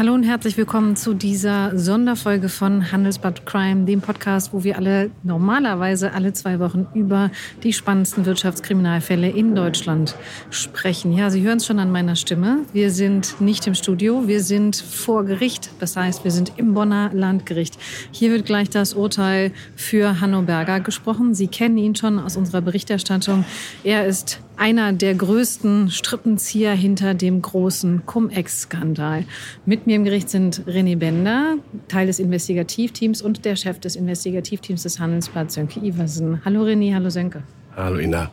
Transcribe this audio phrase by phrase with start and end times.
[0.00, 5.10] Hallo und herzlich willkommen zu dieser Sonderfolge von Handelsbad Crime, dem Podcast, wo wir alle
[5.24, 7.30] normalerweise alle zwei Wochen über
[7.62, 10.16] die spannendsten Wirtschaftskriminalfälle in Deutschland
[10.48, 11.12] sprechen.
[11.12, 12.60] Ja, Sie hören es schon an meiner Stimme.
[12.72, 15.68] Wir sind nicht im Studio, wir sind vor Gericht.
[15.80, 17.76] Das heißt, wir sind im Bonner Landgericht.
[18.10, 21.34] Hier wird gleich das Urteil für Hanno Berger gesprochen.
[21.34, 23.44] Sie kennen ihn schon aus unserer Berichterstattung.
[23.84, 29.24] Er ist einer der größten Strippenzieher hinter dem großen Cum-Ex-Skandal.
[29.64, 31.56] Mit mir im Gericht sind René Bender,
[31.88, 36.44] Teil des Investigativteams und der Chef des Investigativteams des Handelsblatts, Sönke Iversen.
[36.44, 37.42] Hallo René, hallo Sönke.
[37.74, 38.30] Hallo Ina.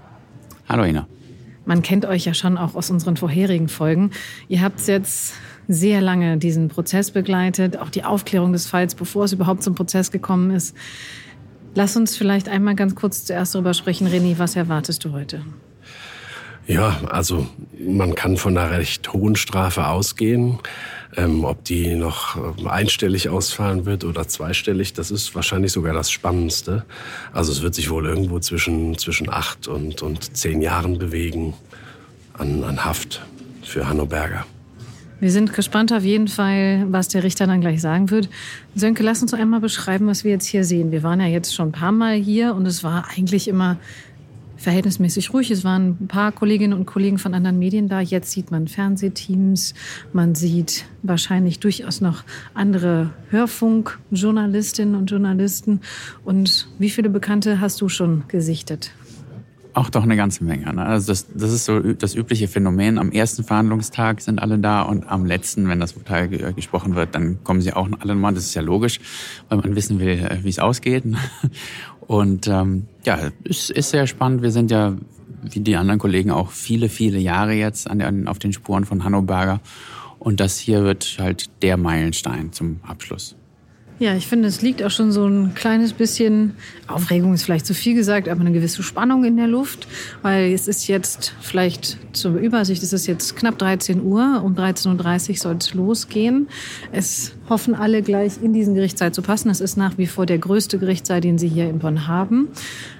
[0.67, 1.07] Hallo Ina.
[1.65, 4.11] Man kennt euch ja schon auch aus unseren vorherigen Folgen.
[4.49, 5.33] Ihr habt jetzt
[5.69, 10.11] sehr lange diesen Prozess begleitet, auch die Aufklärung des Falls, bevor es überhaupt zum Prozess
[10.11, 10.75] gekommen ist.
[11.73, 15.41] Lass uns vielleicht einmal ganz kurz zuerst darüber sprechen, René, was erwartest du heute?
[16.67, 17.47] Ja, also
[17.79, 20.59] man kann von einer recht hohen Strafe ausgehen.
[21.15, 26.11] Ähm, ob die noch ähm, einstellig ausfallen wird oder zweistellig, das ist wahrscheinlich sogar das
[26.11, 26.83] Spannendste.
[27.31, 31.53] Also es wird sich wohl irgendwo zwischen, zwischen acht und, und zehn Jahren bewegen
[32.33, 33.21] an, an Haft
[33.63, 34.45] für Hanno Berger.
[35.19, 38.29] Wir sind gespannt auf jeden Fall, was der Richter dann gleich sagen wird.
[38.75, 40.91] Sönke, lass uns einmal beschreiben, was wir jetzt hier sehen.
[40.91, 43.77] Wir waren ja jetzt schon ein paar Mal hier und es war eigentlich immer
[44.57, 45.51] verhältnismäßig ruhig.
[45.51, 48.01] Es waren ein paar Kolleginnen und Kollegen von anderen Medien da.
[48.01, 49.73] Jetzt sieht man Fernsehteams,
[50.13, 55.81] man sieht wahrscheinlich durchaus noch andere Hörfunkjournalistinnen und Journalisten.
[56.25, 58.91] Und wie viele Bekannte hast du schon gesichtet?
[59.77, 60.73] Auch doch eine ganze Menge.
[60.73, 60.83] Ne?
[60.83, 62.97] Also das, das ist so das übliche Phänomen.
[62.97, 67.43] Am ersten Verhandlungstag sind alle da und am letzten, wenn das Urteil gesprochen wird, dann
[67.43, 68.33] kommen sie auch alle nochmal.
[68.33, 68.99] Das ist ja logisch,
[69.49, 71.03] weil man wissen will, äh, wie es ausgeht.
[72.07, 74.41] Und ähm, ja, es ist sehr spannend.
[74.41, 74.95] Wir sind ja,
[75.43, 79.03] wie die anderen Kollegen, auch viele, viele Jahre jetzt an, den, auf den Spuren von
[79.03, 79.59] Hanno Berger.
[80.19, 83.35] Und das hier wird halt der Meilenstein zum Abschluss.
[83.99, 86.53] Ja, ich finde, es liegt auch schon so ein kleines bisschen,
[86.85, 89.87] Aufregung ist vielleicht zu viel gesagt, aber eine gewisse Spannung in der Luft,
[90.21, 95.29] weil es ist jetzt vielleicht zur Übersicht, es ist jetzt knapp 13 Uhr, um 13.30
[95.29, 96.47] Uhr soll es losgehen.
[96.91, 99.49] Es hoffen alle gleich in diesen Gerichtssaal zu passen.
[99.49, 102.49] Es ist nach wie vor der größte Gerichtssaal, den Sie hier in Bonn haben.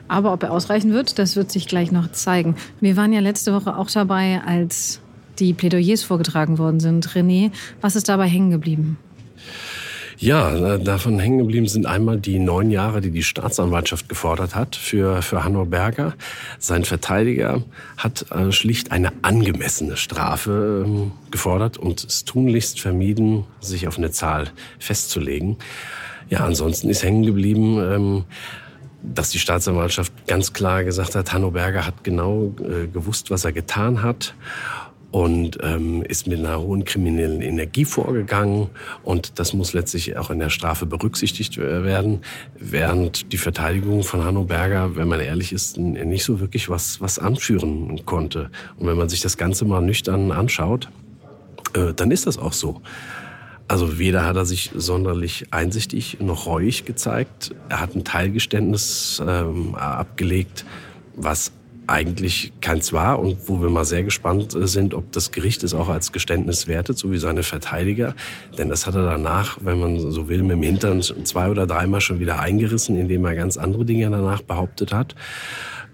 [0.07, 2.55] Aber ob er ausreichen wird, das wird sich gleich noch zeigen.
[2.81, 4.99] Wir waren ja letzte Woche auch dabei, als
[5.37, 7.07] die Plädoyers vorgetragen worden sind.
[7.09, 8.97] René, was ist dabei hängen geblieben?
[10.19, 15.21] Ja, davon hängen geblieben sind einmal die neun Jahre, die die Staatsanwaltschaft gefordert hat für,
[15.21, 16.15] für Hanno Berger.
[16.57, 17.61] Sein Verteidiger
[17.97, 24.09] hat äh, schlicht eine angemessene Strafe ähm, gefordert und es tunlichst vermieden, sich auf eine
[24.09, 25.57] Zahl festzulegen.
[26.29, 28.23] Ja, ansonsten ist hängen geblieben, ähm,
[29.03, 33.51] dass die Staatsanwaltschaft ganz klar gesagt hat, Hanno Berger hat genau äh, gewusst, was er
[33.51, 34.33] getan hat
[35.17, 38.69] und ähm, ist mit einer hohen kriminellen Energie vorgegangen
[39.03, 42.21] und das muss letztlich auch in der Strafe berücksichtigt werden,
[42.53, 47.17] während die Verteidigung von Hanno Berger, wenn man ehrlich ist, nicht so wirklich was, was
[47.17, 48.51] anführen konnte.
[48.77, 50.87] Und wenn man sich das Ganze mal nüchtern anschaut,
[51.73, 52.83] äh, dann ist das auch so.
[53.67, 57.55] Also weder hat er sich sonderlich einsichtig noch reuig gezeigt.
[57.69, 60.63] Er hat ein Teilgeständnis ähm, abgelegt,
[61.15, 61.51] was
[61.87, 65.73] eigentlich keins war und wo wir mal sehr gespannt äh, sind, ob das Gericht es
[65.73, 68.13] auch als Geständnis wertet, so wie seine Verteidiger.
[68.57, 72.01] Denn das hat er danach, wenn man so will, mit dem Hintern zwei oder dreimal
[72.01, 75.15] schon wieder eingerissen, indem er ganz andere Dinge danach behauptet hat.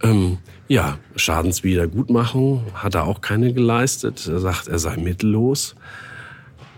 [0.01, 4.27] Ähm, ja, Schadenswiedergutmachung hat er auch keine geleistet.
[4.27, 5.75] Er sagt, er sei mittellos.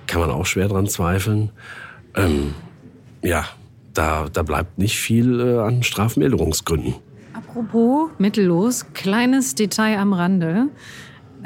[0.08, 1.52] Kann man auch schwer dran zweifeln.
[2.16, 2.54] Ähm,
[3.24, 3.46] ja,
[3.94, 6.96] da, da bleibt nicht viel äh, an Strafmilderungsgründen.
[7.56, 10.68] Apropos mittellos, kleines Detail am Rande.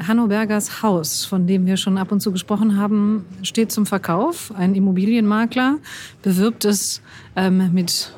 [0.04, 4.52] Hanno Bergers Haus, von dem wir schon ab und zu gesprochen haben, steht zum Verkauf.
[4.56, 5.78] Ein Immobilienmakler
[6.22, 7.00] bewirbt es
[7.36, 8.12] ähm, mit,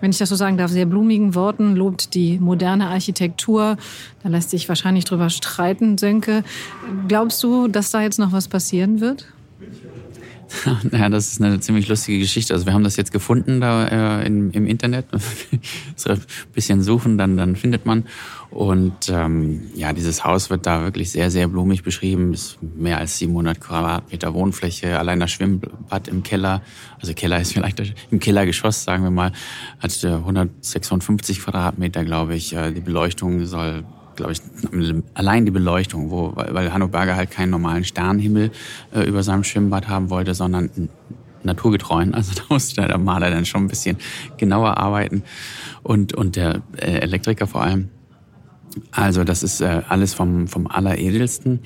[0.00, 3.76] wenn ich das so sagen darf, sehr blumigen Worten, lobt die moderne Architektur.
[4.24, 6.42] Da lässt sich wahrscheinlich drüber streiten, Sönke.
[7.06, 9.28] Glaubst du, dass da jetzt noch was passieren wird?
[10.92, 12.54] Ja, das ist eine ziemlich lustige Geschichte.
[12.54, 15.06] Also wir haben das jetzt gefunden da äh, im, im Internet.
[15.96, 16.20] so ein
[16.54, 18.04] bisschen suchen, dann, dann findet man.
[18.50, 22.34] Und ähm, ja, dieses Haus wird da wirklich sehr, sehr blumig beschrieben.
[22.34, 26.62] Ist mehr als 700 Quadratmeter Wohnfläche, allein das Schwimmbad im Keller.
[27.00, 27.80] Also Keller ist vielleicht
[28.10, 29.32] im Kellergeschoss, sagen wir mal,
[29.78, 32.52] hat 156 Quadratmeter, glaube ich.
[32.54, 33.84] Äh, die Beleuchtung soll
[34.20, 38.50] glaube ich, allein die Beleuchtung, wo, weil Hanno Berger halt keinen normalen Sternenhimmel
[38.94, 40.70] äh, über seinem Schwimmbad haben wollte, sondern
[41.42, 42.14] naturgetreuen.
[42.14, 43.96] Also da musste der Maler dann schon ein bisschen
[44.36, 45.22] genauer arbeiten
[45.82, 47.88] und, und der äh, Elektriker vor allem.
[48.92, 51.60] Also das ist äh, alles vom, vom Alleredelsten.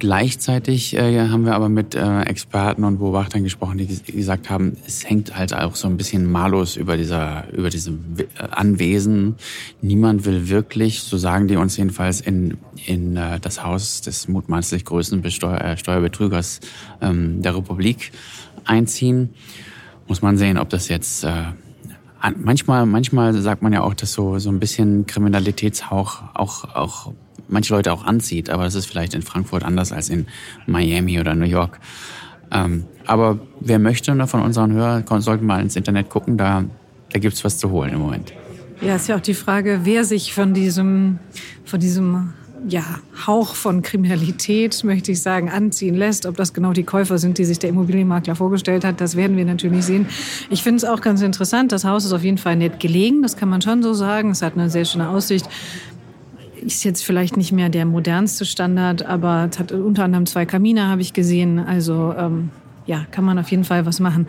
[0.00, 5.06] Gleichzeitig äh, haben wir aber mit äh, Experten und Beobachtern gesprochen, die gesagt haben, es
[5.06, 9.34] hängt halt auch so ein bisschen malus über dieser über diesem äh, Anwesen.
[9.82, 12.56] Niemand will wirklich, so sagen die uns jedenfalls, in
[12.86, 16.60] in äh, das Haus des mutmaßlich größten Besteuer, äh, Steuerbetrügers
[17.02, 18.10] ähm, der Republik
[18.64, 19.34] einziehen.
[20.08, 21.42] Muss man sehen, ob das jetzt äh,
[22.36, 27.12] manchmal manchmal sagt man ja auch, dass so so ein bisschen Kriminalitätshauch auch auch
[27.48, 30.26] manche Leute auch anzieht, aber das ist vielleicht in Frankfurt anders als in
[30.66, 31.78] Miami oder New York.
[32.50, 36.64] Ähm, aber wer möchte ne, von unseren Hörern, sollten mal ins Internet gucken, da,
[37.12, 38.32] da gibt's was zu holen im Moment.
[38.80, 41.18] Ja, ist ja auch die Frage, wer sich von diesem,
[41.64, 42.32] von diesem
[42.68, 42.82] ja,
[43.26, 46.26] Hauch von Kriminalität, möchte ich sagen, anziehen lässt.
[46.26, 49.44] Ob das genau die Käufer sind, die sich der Immobilienmakler vorgestellt hat, das werden wir
[49.44, 50.06] natürlich sehen.
[50.50, 51.72] Ich finde es auch ganz interessant.
[51.72, 54.30] Das Haus ist auf jeden Fall nett gelegen, das kann man schon so sagen.
[54.30, 55.46] Es hat eine sehr schöne Aussicht
[56.62, 60.88] ist jetzt vielleicht nicht mehr der modernste Standard, aber es hat unter anderem zwei Kamine,
[60.88, 61.58] habe ich gesehen.
[61.58, 62.50] Also ähm,
[62.86, 64.26] ja, kann man auf jeden Fall was machen.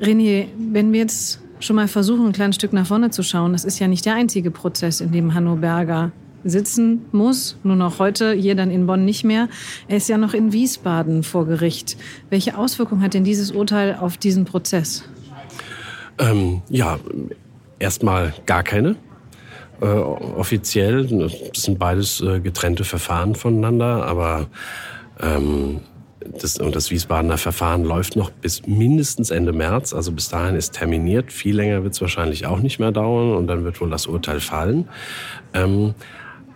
[0.00, 3.64] René, wenn wir jetzt schon mal versuchen, ein kleines Stück nach vorne zu schauen, das
[3.64, 6.12] ist ja nicht der einzige Prozess, in dem Hanno Berger
[6.44, 9.48] sitzen muss, nur noch heute, hier dann in Bonn nicht mehr.
[9.88, 11.96] Er ist ja noch in Wiesbaden vor Gericht.
[12.30, 15.02] Welche Auswirkungen hat denn dieses Urteil auf diesen Prozess?
[16.18, 16.98] Ähm, ja,
[17.80, 18.96] erstmal gar keine
[19.80, 21.06] äh, offiziell.
[21.06, 24.46] Das sind beides äh, getrennte Verfahren voneinander, aber
[25.20, 25.80] ähm,
[26.40, 29.94] das, und das Wiesbadener Verfahren läuft noch bis mindestens Ende März.
[29.94, 31.32] Also bis dahin ist terminiert.
[31.32, 34.40] Viel länger wird es wahrscheinlich auch nicht mehr dauern und dann wird wohl das Urteil
[34.40, 34.88] fallen.
[35.54, 35.94] Ähm,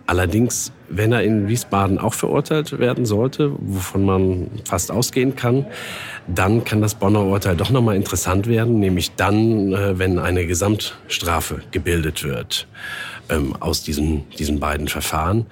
[0.05, 5.65] allerdings, wenn er in Wiesbaden auch verurteilt werden sollte, wovon man fast ausgehen kann,
[6.27, 11.61] dann kann das Bonner Urteil doch nochmal interessant werden, nämlich dann, äh, wenn eine Gesamtstrafe
[11.71, 12.67] gebildet wird
[13.29, 15.45] ähm, aus diesen, diesen beiden Verfahren.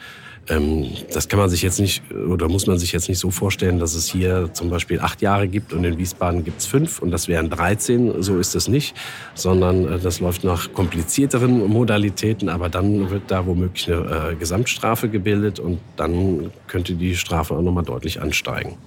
[0.51, 3.79] Ähm, das kann man sich jetzt nicht oder muss man sich jetzt nicht so vorstellen,
[3.79, 7.11] dass es hier zum Beispiel acht Jahre gibt und in Wiesbaden gibt es fünf und
[7.11, 8.21] das wären 13.
[8.21, 8.95] So ist es nicht,
[9.33, 15.07] sondern äh, das läuft nach komplizierteren Modalitäten, aber dann wird da womöglich eine äh, Gesamtstrafe
[15.07, 18.77] gebildet und dann könnte die Strafe auch nochmal deutlich ansteigen.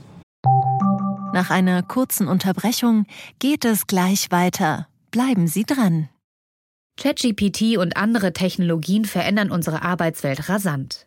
[1.32, 3.06] Nach einer kurzen Unterbrechung
[3.38, 4.86] geht es gleich weiter.
[5.10, 6.08] Bleiben Sie dran.
[6.96, 11.06] ChatGPT und andere Technologien verändern unsere Arbeitswelt rasant.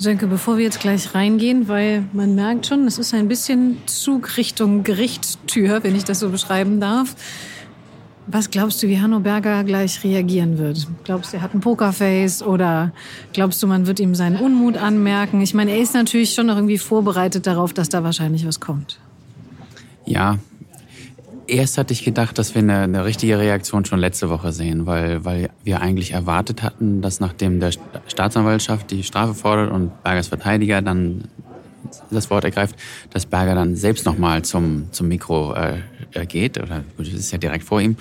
[0.00, 4.38] Sönke, bevor wir jetzt gleich reingehen, weil man merkt schon, es ist ein bisschen Zug
[4.38, 7.14] Richtung Gerichtstür, wenn ich das so beschreiben darf.
[8.26, 10.88] Was glaubst du, wie Hanno Berger gleich reagieren wird?
[11.04, 12.92] Glaubst du, er hat ein Pokerface oder
[13.34, 15.42] glaubst du, man wird ihm seinen Unmut anmerken?
[15.42, 18.98] Ich meine, er ist natürlich schon noch irgendwie vorbereitet darauf, dass da wahrscheinlich was kommt.
[20.06, 20.38] Ja,
[21.50, 25.24] erst hatte ich gedacht, dass wir eine, eine, richtige Reaktion schon letzte Woche sehen, weil,
[25.24, 27.72] weil wir eigentlich erwartet hatten, dass nachdem der
[28.06, 31.24] Staatsanwaltschaft die Strafe fordert und Bergers Verteidiger dann
[32.10, 32.76] das Wort ergreift,
[33.10, 35.80] dass Berger dann selbst nochmal zum, zum Mikro äh,
[36.26, 37.96] geht, oder gut, das ist ja direkt vor ihm,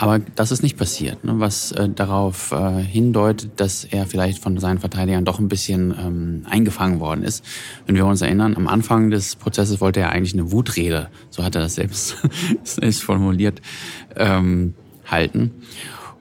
[0.00, 4.56] aber das ist nicht passiert, ne, was äh, darauf äh, hindeutet, dass er vielleicht von
[4.56, 7.44] seinen Verteidigern doch ein bisschen ähm, eingefangen worden ist.
[7.84, 11.54] Wenn wir uns erinnern, am Anfang des Prozesses wollte er eigentlich eine Wutrede, so hat
[11.54, 12.16] er das selbst,
[12.64, 13.60] selbst formuliert,
[14.16, 14.72] ähm,
[15.04, 15.50] halten.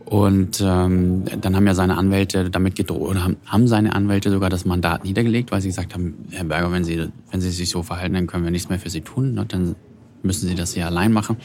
[0.03, 4.49] Und ähm, dann haben ja seine Anwälte damit gedroht, oder haben, haben seine Anwälte sogar
[4.49, 7.81] das Mandat niedergelegt, weil sie gesagt haben, Herr Berger, wenn Sie, wenn Sie sich so
[7.81, 9.35] verhalten, dann können wir nichts mehr für Sie tun.
[9.35, 9.45] Ne?
[9.45, 9.77] Dann
[10.21, 11.37] müssen Sie das ja allein machen.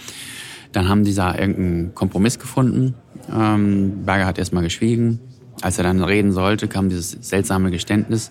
[0.74, 2.94] Dann haben die da irgendeinen Kompromiss gefunden.
[3.32, 5.20] Ähm, Berger hat erstmal geschwiegen.
[5.62, 8.30] Als er dann reden sollte, kam dieses seltsame Geständnis.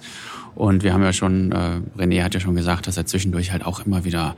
[0.54, 3.66] Und wir haben ja schon, äh, René hat ja schon gesagt, dass er zwischendurch halt
[3.66, 4.36] auch immer wieder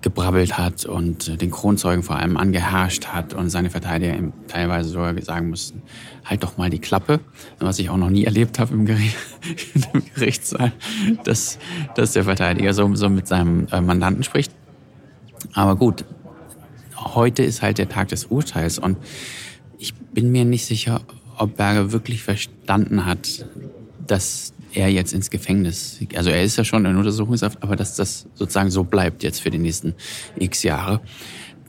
[0.00, 5.20] gebrabbelt hat und den Kronzeugen vor allem angeherrscht hat und seine Verteidiger ihm teilweise sogar
[5.20, 5.82] sagen mussten,
[6.24, 7.20] halt doch mal die Klappe,
[7.58, 9.16] was ich auch noch nie erlebt habe im, Gericht,
[9.92, 10.72] im Gerichtssaal,
[11.24, 11.58] dass,
[11.96, 14.52] dass der Verteidiger so, so mit seinem äh, Mandanten spricht.
[15.52, 16.04] Aber gut,
[17.00, 18.98] heute ist halt der Tag des Urteils und
[19.78, 21.00] ich bin mir nicht sicher,
[21.38, 23.46] ob Berger wirklich verstanden hat,
[24.06, 28.26] dass er jetzt ins Gefängnis, also er ist ja schon in Untersuchungshaft, aber dass das
[28.34, 29.94] sozusagen so bleibt jetzt für die nächsten
[30.38, 31.00] x Jahre.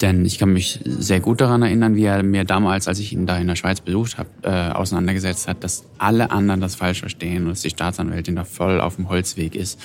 [0.01, 3.27] Denn ich kann mich sehr gut daran erinnern, wie er mir damals, als ich ihn
[3.27, 7.43] da in der Schweiz besucht habe, äh, auseinandergesetzt hat, dass alle anderen das falsch verstehen
[7.43, 9.79] und dass die Staatsanwältin da voll auf dem Holzweg ist.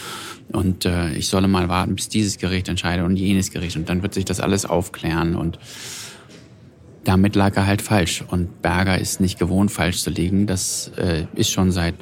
[0.53, 3.77] Und äh, ich solle mal warten, bis dieses Gericht entscheidet und jenes Gericht.
[3.77, 5.37] Und dann wird sich das alles aufklären.
[5.37, 5.59] Und
[7.05, 8.25] damit lag er halt falsch.
[8.27, 10.47] Und Berger ist nicht gewohnt, falsch zu liegen.
[10.47, 11.95] Das äh, ist schon seit,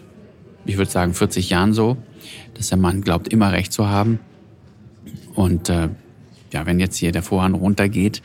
[0.66, 1.96] ich würde sagen, 40 Jahren so,
[2.54, 4.20] dass der Mann glaubt, immer recht zu haben.
[5.34, 5.88] Und äh,
[6.54, 8.22] ja, wenn jetzt hier der Vorhang runtergeht,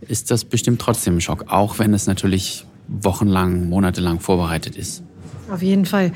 [0.00, 5.02] ist das bestimmt trotzdem ein Schock, auch wenn es natürlich wochenlang, monatelang vorbereitet ist.
[5.50, 6.12] Auf jeden Fall.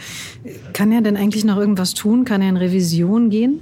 [0.73, 2.25] Kann er denn eigentlich noch irgendwas tun?
[2.25, 3.61] Kann er in Revision gehen?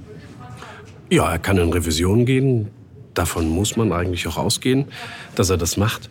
[1.09, 2.67] Ja, er kann in Revision gehen.
[3.15, 4.85] Davon muss man eigentlich auch ausgehen,
[5.35, 6.09] dass er das macht.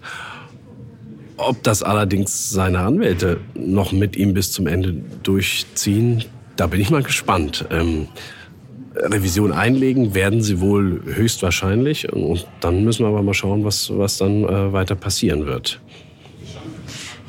[1.37, 6.25] Ob das allerdings seine Anwälte noch mit ihm bis zum Ende durchziehen,
[6.57, 7.67] da bin ich mal gespannt.
[7.71, 8.09] Ähm,
[9.03, 12.13] Revision einlegen werden sie wohl höchstwahrscheinlich.
[12.13, 15.81] Und dann müssen wir aber mal schauen, was, was dann äh, weiter passieren wird.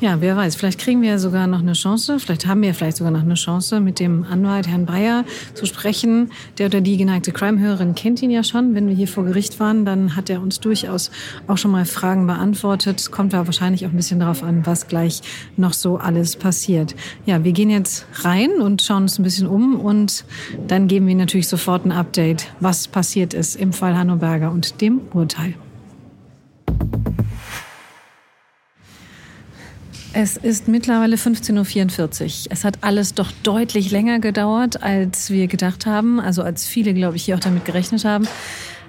[0.00, 3.10] Ja, wer weiß, vielleicht kriegen wir sogar noch eine Chance, vielleicht haben wir vielleicht sogar
[3.10, 6.30] noch eine Chance, mit dem Anwalt Herrn Bayer zu sprechen.
[6.56, 8.74] Der oder die geneigte Crime-Hörerin kennt ihn ja schon.
[8.74, 11.10] Wenn wir hier vor Gericht waren, dann hat er uns durchaus
[11.48, 13.10] auch schon mal Fragen beantwortet.
[13.10, 15.20] Kommt da wahrscheinlich auch ein bisschen darauf an, was gleich
[15.58, 16.94] noch so alles passiert.
[17.26, 20.24] Ja, wir gehen jetzt rein und schauen uns ein bisschen um und
[20.66, 24.80] dann geben wir natürlich sofort ein Update, was passiert ist im Fall Hanno Berger und
[24.80, 25.56] dem Urteil.
[30.12, 32.52] Es ist mittlerweile 15.44 Uhr.
[32.52, 36.18] Es hat alles doch deutlich länger gedauert, als wir gedacht haben.
[36.18, 38.26] Also als viele, glaube ich, hier auch damit gerechnet haben.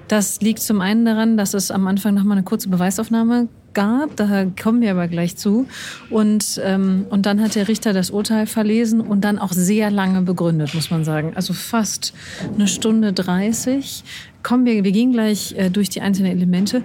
[0.08, 4.16] Das liegt zum einen daran, dass es am Anfang noch mal eine kurze Beweisaufnahme gab.
[4.16, 5.66] Da kommen wir aber gleich zu.
[6.10, 10.22] Und, ähm, und dann hat der Richter das Urteil verlesen und dann auch sehr lange
[10.22, 11.32] begründet, muss man sagen.
[11.36, 12.14] Also fast
[12.52, 14.02] eine Stunde 30.
[14.42, 16.82] Kommen wir, wir gehen gleich äh, durch die einzelnen Elemente.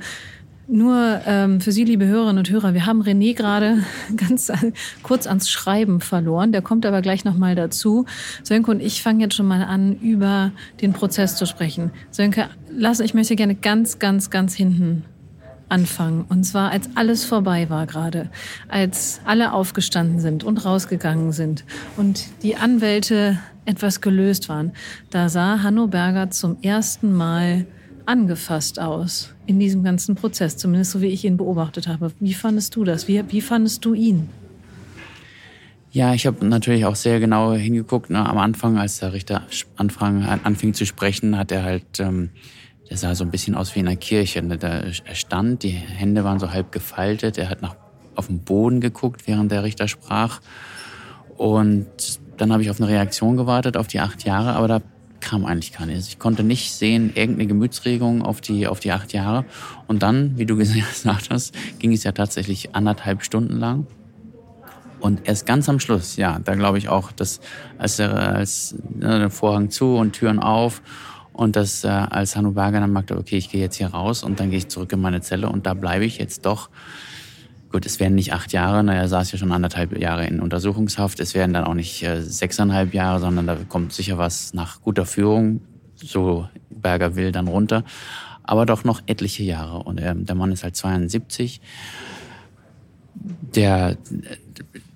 [0.70, 3.84] Nur ähm, für Sie, liebe Hörerinnen und Hörer, wir haben René gerade
[4.18, 4.52] ganz
[5.02, 6.52] kurz ans Schreiben verloren.
[6.52, 8.06] Der kommt aber gleich nochmal dazu.
[8.44, 11.92] Sönke und ich fangen jetzt schon mal an, über den Prozess zu sprechen.
[12.12, 15.06] Sönke, lass, ich möchte gerne ganz, ganz, ganz hinten
[15.70, 16.26] anfangen.
[16.28, 18.30] Und zwar, als alles vorbei war gerade,
[18.68, 21.64] als alle aufgestanden sind und rausgegangen sind
[21.96, 24.74] und die Anwälte etwas gelöst waren,
[25.12, 27.66] da sah Hanno Berger zum ersten Mal
[28.06, 32.12] angefasst aus in diesem ganzen Prozess, zumindest so wie ich ihn beobachtet habe.
[32.20, 33.08] Wie fandest du das?
[33.08, 34.30] Wie, wie fandest du ihn?
[35.92, 38.10] Ja, ich habe natürlich auch sehr genau hingeguckt.
[38.10, 38.24] Ne?
[38.24, 39.44] Am Anfang, als der Richter
[39.78, 42.30] anfang, anfing zu sprechen, hat er halt, ähm,
[42.90, 44.42] der sah so ein bisschen aus wie in einer Kirche.
[44.44, 44.58] Ne?
[44.58, 47.76] Da, er stand, die Hände waren so halb gefaltet, er hat nach,
[48.16, 50.42] auf den Boden geguckt, während der Richter sprach.
[51.38, 51.88] Und
[52.36, 54.82] dann habe ich auf eine Reaktion gewartet, auf die acht Jahre, aber da
[55.20, 56.08] kam eigentlich gar nichts.
[56.08, 59.46] Ich konnte nicht sehen, irgendeine Gemütsregung auf die, auf die acht Jahre.
[59.88, 63.88] Und dann, wie du gesagt hast, ging es ja tatsächlich anderthalb Stunden lang.
[65.00, 67.40] Und erst ganz am Schluss, ja, da glaube ich auch, dass
[67.78, 70.82] als der, als ne, Vorhang zu und Türen auf
[71.34, 74.40] und dass äh, als Hanno Berger dann merkte, okay, ich gehe jetzt hier raus und
[74.40, 76.70] dann gehe ich zurück in meine Zelle und da bleibe ich jetzt doch
[77.78, 81.20] Gut, es werden nicht acht Jahre, na, er saß ja schon anderthalb Jahre in Untersuchungshaft.
[81.20, 85.06] Es werden dann auch nicht äh, sechseinhalb Jahre, sondern da kommt sicher was nach guter
[85.06, 85.62] Führung,
[85.94, 87.84] so Berger will, dann runter.
[88.42, 89.84] Aber doch noch etliche Jahre.
[89.84, 91.62] Und ähm, der Mann ist halt 72.
[93.14, 93.96] Der,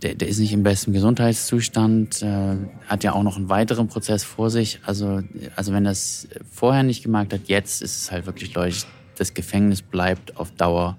[0.02, 2.56] der, der ist nicht im besten Gesundheitszustand, äh,
[2.88, 4.80] hat ja auch noch einen weiteren Prozess vor sich.
[4.88, 5.22] Also,
[5.56, 9.84] also wenn das vorher nicht gemerkt hat, jetzt ist es halt wirklich deutlich, das Gefängnis
[9.84, 10.98] bleibt auf Dauer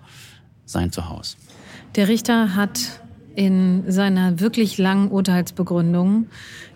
[0.64, 1.36] sein Zuhause.
[1.94, 3.02] Der Richter hat
[3.34, 6.26] in seiner wirklich langen Urteilsbegründung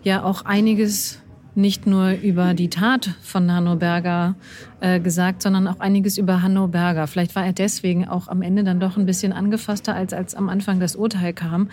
[0.03, 1.21] ja auch einiges
[1.55, 4.35] nicht nur über die Tat von Hanno Berger
[4.81, 7.07] äh, gesagt, sondern auch einiges über Hanno Berger.
[7.07, 10.51] Vielleicht war er deswegen auch am Ende dann doch ein bisschen angefasster, als als am
[10.51, 11.71] Anfang das Urteil kam,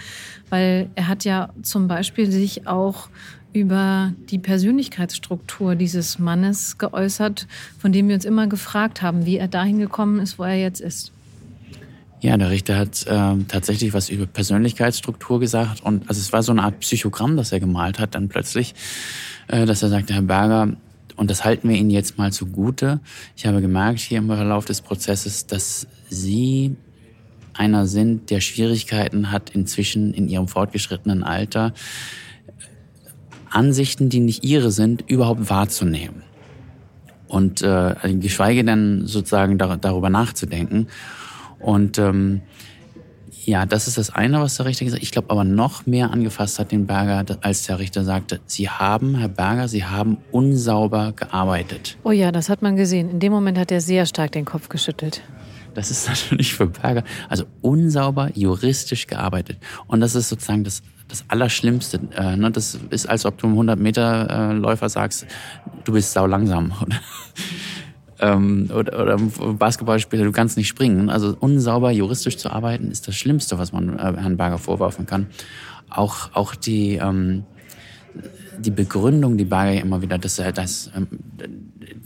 [0.50, 3.10] weil er hat ja zum Beispiel sich auch
[3.52, 7.48] über die Persönlichkeitsstruktur dieses Mannes geäußert,
[7.78, 10.80] von dem wir uns immer gefragt haben, wie er dahin gekommen ist, wo er jetzt
[10.80, 11.13] ist.
[12.24, 16.54] Ja, der Richter hat äh, tatsächlich was über Persönlichkeitsstruktur gesagt und also es war so
[16.54, 18.76] eine Art Psychogramm, das er gemalt hat dann plötzlich,
[19.50, 20.70] äh, dass er sagte, Herr Berger,
[21.18, 23.02] und das halten wir Ihnen jetzt mal zugute.
[23.36, 26.78] Ich habe gemerkt hier im Verlauf des Prozesses, dass Sie
[27.56, 31.74] einer sind, der Schwierigkeiten hat, inzwischen in Ihrem fortgeschrittenen Alter
[33.50, 36.24] Ansichten, die nicht Ihre sind, überhaupt wahrzunehmen.
[37.28, 40.88] Und äh, geschweige denn sozusagen darüber nachzudenken.
[41.64, 42.42] Und ähm,
[43.46, 45.04] ja, das ist das eine, was der Richter gesagt hat.
[45.04, 49.16] Ich glaube aber noch mehr angefasst hat den Berger, als der Richter sagte, Sie haben,
[49.16, 51.98] Herr Berger, Sie haben unsauber gearbeitet.
[52.04, 53.10] Oh ja, das hat man gesehen.
[53.10, 55.22] In dem Moment hat er sehr stark den Kopf geschüttelt.
[55.74, 59.58] Das ist natürlich für Berger, also unsauber juristisch gearbeitet.
[59.88, 62.00] Und das ist sozusagen das, das Allerschlimmste.
[62.16, 62.52] Äh, ne?
[62.52, 65.26] Das ist, als ob du einem 100-Meter-Läufer sagst,
[65.84, 66.74] du bist sau langsam.
[68.24, 71.10] ähm, oder, oder Basketballspieler, du kannst nicht springen.
[71.10, 75.28] Also unsauber juristisch zu arbeiten ist das Schlimmste, was man äh, Herrn Berger vorwerfen kann.
[75.90, 77.44] Auch, auch die, ähm,
[78.58, 81.08] die Begründung, die Berger immer wieder, dass er ähm,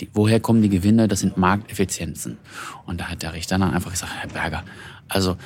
[0.01, 2.38] die, woher kommen die Gewinne, das sind Markteffizienzen.
[2.86, 4.63] Und da hat der Richter dann einfach gesagt, Herr Berger,
[5.07, 5.38] also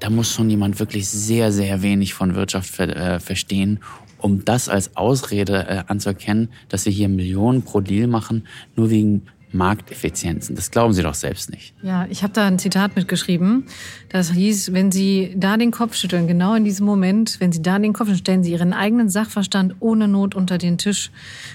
[0.00, 3.80] da muss schon jemand wirklich sehr, sehr wenig von Wirtschaft ver, äh, verstehen,
[4.16, 9.26] um das als Ausrede äh, anzuerkennen, dass wir hier Millionen pro Deal machen, nur wegen
[9.52, 10.54] Markteffizienzen.
[10.56, 11.74] Das glauben Sie doch selbst nicht.
[11.82, 13.66] Ja, ich habe da ein Zitat mitgeschrieben.
[14.10, 17.78] Das hieß, wenn Sie da den Kopf schütteln, genau in diesem Moment, wenn Sie da
[17.78, 21.12] den Kopf schütteln, stellen Sie Ihren eigenen Sachverstand ohne Not unter den Tisch,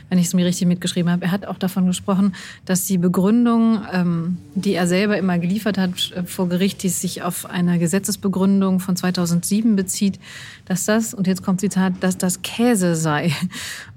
[0.07, 1.25] wenn ich es mir richtig mitgeschrieben habe.
[1.25, 2.33] Er hat auch davon gesprochen,
[2.63, 7.23] dass die Begründung, ähm, die er selber immer geliefert hat äh, vor Gericht, die sich
[7.23, 10.17] auf eine Gesetzesbegründung von 2007 bezieht,
[10.63, 13.31] dass das, und jetzt kommt Zitat, dass das Käse sei.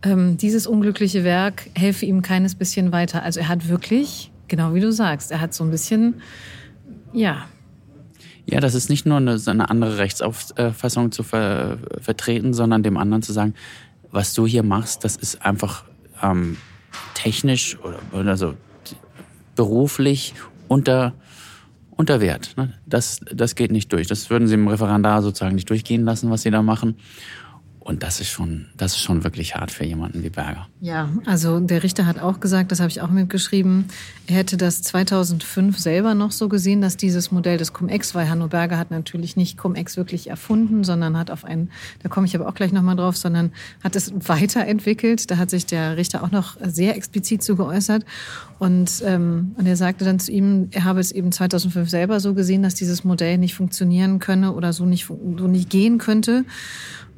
[0.04, 3.24] Ähm, dieses unglückliche Werk helfe ihm keines bisschen weiter.
[3.24, 6.22] Also er hat wirklich, genau wie du sagst, er hat so ein bisschen,
[7.12, 7.46] ja,
[8.50, 13.22] ja, das ist nicht nur eine, eine andere Rechtsauffassung zu ver, vertreten, sondern dem anderen
[13.22, 13.54] zu sagen,
[14.10, 15.84] was du hier machst, das ist einfach
[16.22, 16.56] ähm,
[17.12, 17.76] technisch
[18.12, 18.54] oder also
[19.54, 20.34] beruflich
[20.66, 21.12] unter
[21.90, 22.54] unter Wert.
[22.56, 22.72] Ne?
[22.86, 24.06] Das, das geht nicht durch.
[24.06, 26.94] Das würden Sie im Referendar sozusagen nicht durchgehen lassen, was Sie da machen.
[27.88, 30.68] Und das ist schon, das ist schon wirklich hart für jemanden wie Berger.
[30.83, 33.87] Ja, also der Richter hat auch gesagt, das habe ich auch mitgeschrieben,
[34.26, 38.49] er hätte das 2005 selber noch so gesehen, dass dieses Modell des Cum-Ex, weil Hanno
[38.49, 41.71] Berger hat natürlich nicht Cum-Ex wirklich erfunden, sondern hat auf einen,
[42.02, 43.52] da komme ich aber auch gleich nochmal drauf, sondern
[43.83, 45.30] hat es weiterentwickelt.
[45.30, 48.04] Da hat sich der Richter auch noch sehr explizit zu geäußert.
[48.59, 52.35] Und, ähm, und er sagte dann zu ihm, er habe es eben 2005 selber so
[52.35, 56.45] gesehen, dass dieses Modell nicht funktionieren könne oder so nicht, so nicht gehen könnte.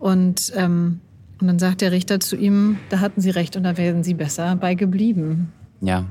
[0.00, 1.00] Und, ähm,
[1.40, 4.14] und dann sagt der Richter zu ihm, da hatten Sie recht und da wären Sie
[4.14, 5.52] besser bei geblieben.
[5.80, 6.06] Ja,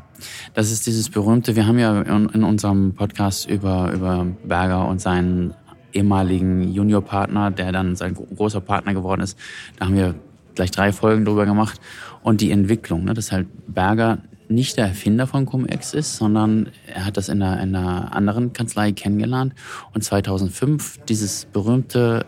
[0.53, 5.01] das ist dieses berühmte, wir haben ja in, in unserem Podcast über, über Berger und
[5.01, 5.53] seinen
[5.93, 9.37] ehemaligen Juniorpartner, der dann sein großer Partner geworden ist,
[9.77, 10.15] da haben wir
[10.55, 11.79] gleich drei Folgen drüber gemacht.
[12.21, 17.05] Und die Entwicklung, ne, dass halt Berger nicht der Erfinder von Cum-Ex ist, sondern er
[17.05, 19.53] hat das in einer, in einer anderen Kanzlei kennengelernt
[19.93, 22.25] und 2005 dieses berühmte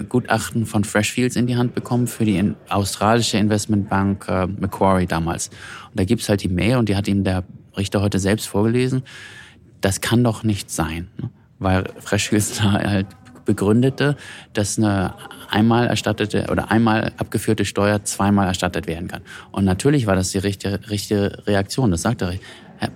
[0.00, 5.06] äh, Gutachten von Freshfields in die Hand bekommen für die in, australische Investmentbank äh, Macquarie
[5.06, 5.48] damals.
[5.90, 7.42] Und da gibt's halt die Mail und die hat ihm der
[7.76, 9.02] Richter heute selbst vorgelesen.
[9.80, 11.30] Das kann doch nicht sein, ne?
[11.58, 13.08] weil Freshfields da halt
[13.46, 14.16] begründete,
[14.52, 15.14] dass eine
[15.48, 19.22] einmal erstattete oder einmal abgeführte Steuer zweimal erstattet werden kann.
[19.52, 21.90] Und natürlich war das die richtige, richtige Reaktion.
[21.90, 22.38] Das sagte er.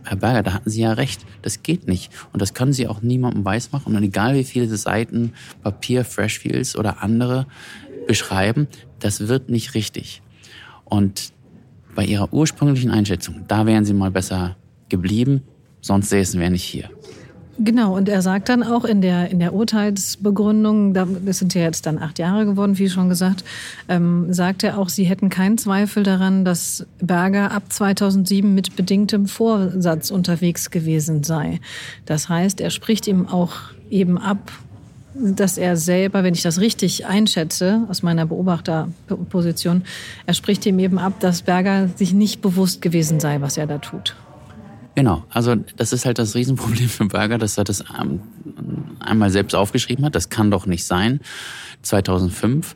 [0.04, 1.24] Herr Berger, da hatten Sie ja recht.
[1.40, 2.12] Das geht nicht.
[2.34, 3.96] Und das können Sie auch niemandem weismachen.
[3.96, 5.32] Und egal wie viele Seiten
[5.62, 7.46] Papier, Freshfields oder andere
[8.06, 10.20] beschreiben, das wird nicht richtig.
[10.84, 11.32] Und
[11.94, 14.56] bei Ihrer ursprünglichen Einschätzung, da wären Sie mal besser
[14.90, 15.42] geblieben,
[15.80, 16.90] sonst säßen wir nicht hier.
[17.62, 21.84] Genau, und er sagt dann auch in der, in der Urteilsbegründung, das sind ja jetzt
[21.84, 23.44] dann acht Jahre geworden, wie schon gesagt,
[23.86, 29.26] ähm, sagt er auch, sie hätten keinen Zweifel daran, dass Berger ab 2007 mit bedingtem
[29.26, 31.60] Vorsatz unterwegs gewesen sei.
[32.06, 33.52] Das heißt, er spricht ihm auch
[33.90, 34.52] eben ab,
[35.14, 39.82] dass er selber, wenn ich das richtig einschätze, aus meiner Beobachterposition,
[40.24, 43.76] er spricht ihm eben ab, dass Berger sich nicht bewusst gewesen sei, was er da
[43.76, 44.16] tut.
[44.94, 47.84] Genau, also das ist halt das Riesenproblem für Berger, dass er das
[48.98, 50.14] einmal selbst aufgeschrieben hat.
[50.14, 51.20] Das kann doch nicht sein.
[51.82, 52.74] 2005.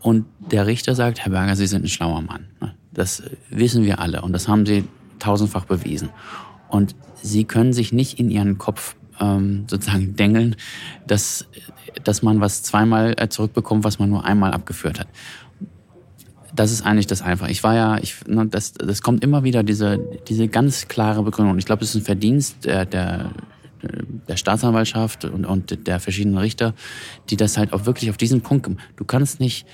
[0.00, 2.46] Und der Richter sagt, Herr Berger, Sie sind ein schlauer Mann.
[2.92, 4.84] Das wissen wir alle und das haben Sie
[5.18, 6.10] tausendfach bewiesen.
[6.68, 10.56] Und Sie können sich nicht in Ihren Kopf ähm, sozusagen dengeln,
[11.06, 11.46] dass,
[12.02, 15.08] dass man was zweimal äh, zurückbekommt, was man nur einmal abgeführt hat
[16.54, 17.50] das ist eigentlich das Einfache.
[17.50, 21.58] Ich war ja, ich, ne, das, das kommt immer wieder diese, diese ganz klare Begründung.
[21.58, 23.30] Ich glaube, das ist ein Verdienst der, der,
[24.28, 26.74] der Staatsanwaltschaft und, und der verschiedenen Richter,
[27.30, 28.68] die das halt auch wirklich auf diesen Punkt.
[28.96, 29.66] Du kannst nicht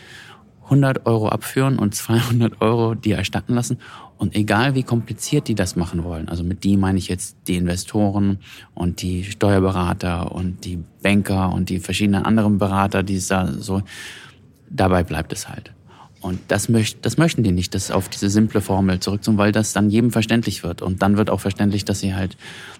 [0.64, 3.78] 100 Euro abführen und 200 Euro dir erstatten lassen.
[4.16, 7.56] Und egal wie kompliziert die das machen wollen, also mit die meine ich jetzt die
[7.56, 8.38] Investoren
[8.74, 13.82] und die Steuerberater und die Banker und die verschiedenen anderen Berater, die es da so,
[14.68, 15.72] dabei bleibt es halt.
[16.20, 19.72] Und das, möcht, das möchten die nicht, das auf diese simple Formel zurückzukommen, weil das
[19.72, 20.82] dann jedem verständlich wird.
[20.82, 22.36] Und dann wird auch verständlich, dass sie halt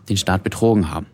[0.09, 1.07] den Staat betrogen haben.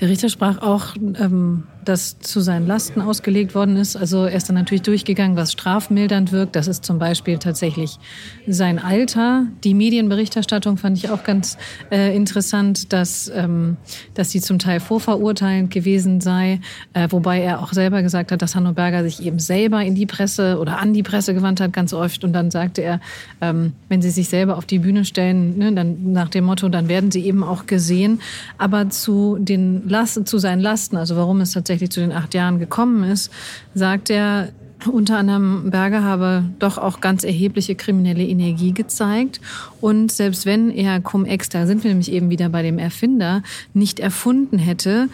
[0.00, 3.96] Der Richter sprach auch ähm, das zu seinen Lasten ausgelegt worden ist.
[3.96, 6.54] Also er ist dann natürlich durchgegangen, was strafmildernd wirkt.
[6.56, 7.98] Das ist zum Beispiel tatsächlich
[8.46, 9.46] sein Alter.
[9.64, 11.58] Die Medienberichterstattung fand ich auch ganz
[11.90, 13.76] äh, interessant, dass, ähm,
[14.14, 16.60] dass sie zum Teil vorverurteilend gewesen sei,
[16.92, 20.06] äh, wobei er auch selber gesagt hat, dass Hanno Berger sich eben selber in die
[20.06, 22.24] Presse oder an die Presse gewandt hat, ganz oft.
[22.24, 23.00] Und dann sagte er,
[23.40, 26.88] ähm, wenn sie sich selber auf die Bühne stellen, ne, dann nach dem Motto, dann
[26.88, 28.20] werden sie eben auch gesehen.
[28.58, 32.58] Aber zu den Lasten, zu seinen Lasten, also warum es tatsächlich zu den acht Jahren
[32.58, 33.30] gekommen ist,
[33.74, 34.48] sagt er,
[34.90, 39.40] unter anderem Berger habe doch auch ganz erhebliche kriminelle Energie gezeigt.
[39.80, 43.42] Und selbst wenn er Cum-Ex, da sind wir nämlich eben wieder bei dem Erfinder,
[43.74, 45.08] nicht erfunden hätte,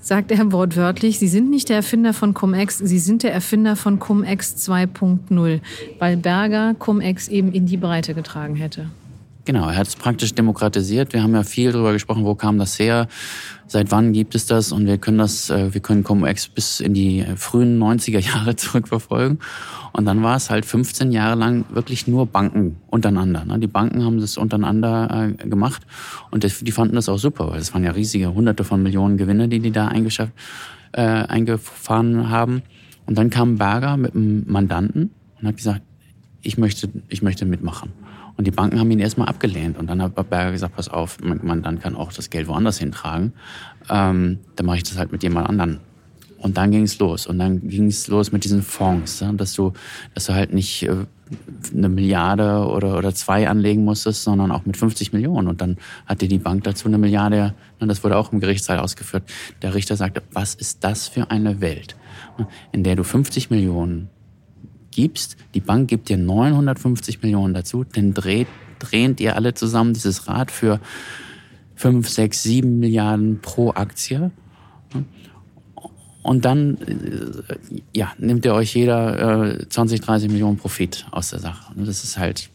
[0.00, 3.98] sagt er wortwörtlich, Sie sind nicht der Erfinder von Cum-Ex, Sie sind der Erfinder von
[3.98, 5.60] Cum-Ex 2.0,
[5.98, 8.86] weil Berger Cum-Ex eben in die Breite getragen hätte.
[9.50, 11.12] Genau, er hat es praktisch demokratisiert.
[11.12, 13.08] Wir haben ja viel darüber gesprochen, wo kam das her,
[13.66, 16.94] seit wann gibt es das und wir können das, äh, wir können Cum-Ex bis in
[16.94, 19.40] die frühen 90er Jahre zurückverfolgen.
[19.92, 23.44] Und dann war es halt 15 Jahre lang wirklich nur Banken untereinander.
[23.44, 23.58] Ne?
[23.58, 25.82] Die Banken haben das untereinander äh, gemacht
[26.30, 29.48] und die fanden das auch super, weil es waren ja riesige hunderte von Millionen Gewinne,
[29.48, 30.32] die die da eingeschafft,
[30.92, 32.62] äh, eingefahren haben.
[33.04, 35.10] Und dann kam Berger mit einem Mandanten
[35.40, 35.82] und hat gesagt,
[36.40, 37.90] ich möchte, ich möchte mitmachen.
[38.40, 39.76] Und die Banken haben ihn erstmal abgelehnt.
[39.76, 43.34] Und dann hat Berger gesagt, pass auf, man, dann kann auch das Geld woanders hintragen.
[43.90, 45.80] Ähm, dann mache ich das halt mit jemand anderen.
[46.38, 47.26] Und dann ging es los.
[47.26, 49.74] Und dann ging es los mit diesen Fonds, ja, dass du,
[50.14, 51.04] dass du halt nicht äh,
[51.70, 55.46] eine Milliarde oder, oder zwei anlegen musstest, sondern auch mit 50 Millionen.
[55.46, 55.76] Und dann
[56.06, 59.24] hatte die Bank dazu eine Milliarde, und das wurde auch im Gerichtssaal ausgeführt.
[59.60, 61.94] Der Richter sagte, was ist das für eine Welt,
[62.72, 64.08] in der du 50 Millionen
[64.90, 68.48] gibst, die Bank gibt dir 950 Millionen dazu, dann dreht,
[68.78, 70.80] dreht ihr alle zusammen dieses Rad für
[71.76, 74.30] 5, 6, 7 Milliarden pro Aktie.
[76.22, 77.56] Und dann äh,
[77.94, 81.72] ja, nimmt ihr euch jeder 20, 30 Millionen Profit aus der Sache.
[81.76, 82.50] Das ist halt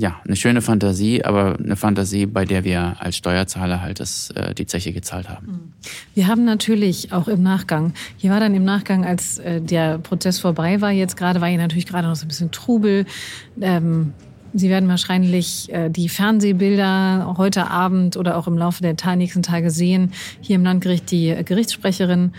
[0.00, 4.54] ja, eine schöne Fantasie, aber eine Fantasie, bei der wir als Steuerzahler halt das, äh,
[4.54, 5.46] die Zeche gezahlt haben.
[5.46, 5.72] Mhm.
[6.14, 10.38] Wir haben natürlich auch im Nachgang, hier war dann im Nachgang, als äh, der Prozess
[10.38, 13.06] vorbei war, jetzt gerade war hier natürlich gerade noch so ein bisschen Trubel.
[13.60, 14.12] Ähm,
[14.54, 19.70] Sie werden wahrscheinlich äh, die Fernsehbilder heute Abend oder auch im Laufe der nächsten Tage
[19.70, 20.12] sehen.
[20.40, 22.32] Hier im Landgericht die Gerichtssprecherin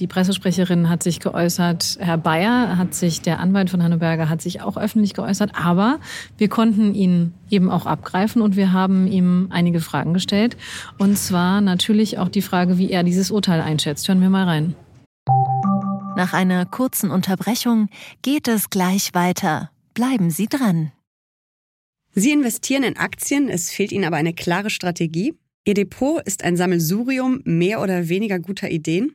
[0.00, 4.62] die Pressesprecherin hat sich geäußert, Herr Bayer hat sich, der Anwalt von Hanneberger hat sich
[4.62, 6.00] auch öffentlich geäußert, aber
[6.38, 10.56] wir konnten ihn eben auch abgreifen und wir haben ihm einige Fragen gestellt.
[10.98, 14.08] Und zwar natürlich auch die Frage, wie er dieses Urteil einschätzt.
[14.08, 14.74] Hören wir mal rein.
[16.16, 17.88] Nach einer kurzen Unterbrechung
[18.22, 19.70] geht es gleich weiter.
[19.92, 20.92] Bleiben Sie dran.
[22.12, 25.34] Sie investieren in Aktien, es fehlt Ihnen aber eine klare Strategie.
[25.66, 29.14] Ihr Depot ist ein Sammelsurium mehr oder weniger guter Ideen.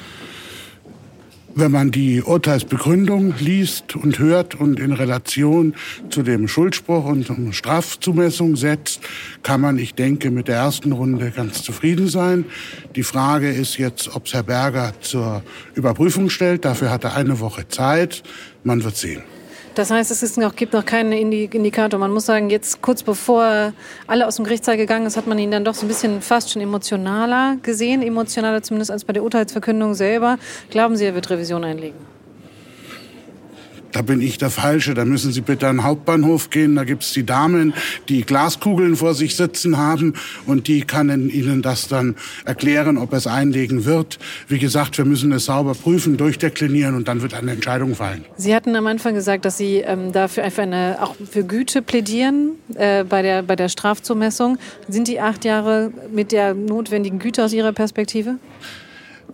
[1.53, 5.75] Wenn man die Urteilsbegründung liest und hört und in Relation
[6.09, 9.01] zu dem Schuldspruch und Strafzumessung setzt,
[9.43, 12.45] kann man, ich denke, mit der ersten Runde ganz zufrieden sein.
[12.95, 15.43] Die Frage ist jetzt, ob es Herr Berger zur
[15.75, 16.63] Überprüfung stellt.
[16.63, 18.23] Dafür hat er eine Woche Zeit.
[18.63, 19.21] Man wird sehen.
[19.75, 21.99] Das heißt, es noch, gibt noch keinen Indikator.
[21.99, 23.73] Man muss sagen, jetzt kurz bevor
[24.05, 26.51] alle aus dem Gerichtssaal gegangen ist, hat man ihn dann doch so ein bisschen fast
[26.51, 30.37] schon emotionaler gesehen, emotionaler zumindest als bei der Urteilsverkündung selber.
[30.69, 32.20] Glauben Sie, er wird Revision einlegen?
[33.91, 37.13] Da bin ich der Falsche, da müssen Sie bitte an den Hauptbahnhof gehen, da gibt's
[37.13, 37.73] die Damen,
[38.09, 40.13] die Glaskugeln vor sich sitzen haben
[40.45, 44.19] und die kann Ihnen das dann erklären, ob es einlegen wird.
[44.47, 48.25] Wie gesagt, wir müssen es sauber prüfen, durchdeklinieren und dann wird eine Entscheidung fallen.
[48.37, 52.51] Sie hatten am Anfang gesagt, dass Sie ähm, dafür einfach eine, auch für Güte plädieren
[52.75, 54.57] äh, bei, der, bei der Strafzumessung.
[54.87, 58.35] Sind die acht Jahre mit der notwendigen Güte aus Ihrer Perspektive?